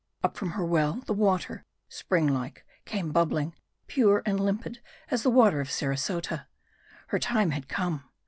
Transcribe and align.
Up 0.23 0.35
from 0.35 0.53
her 0.53 0.65
well, 0.65 1.03
the 1.05 1.13
water, 1.13 1.63
spring 1.87 2.25
like, 2.25 2.65
came 2.85 3.11
bubbling, 3.11 3.53
pure 3.85 4.23
and 4.25 4.39
limpid 4.39 4.81
as 5.11 5.21
the 5.21 5.29
water 5.29 5.61
of 5.61 5.69
Saratoga. 5.69 6.47
Her 7.09 7.19
time 7.19 7.51
had 7.51 7.69
come. 7.69 8.05